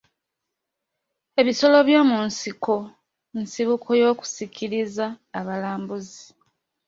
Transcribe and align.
Ebisolo 1.41 1.77
byomunsiko 1.87 2.75
nsibuko 3.41 3.89
y'okusikiriza 4.01 5.05
abalambuzi. 5.39 6.23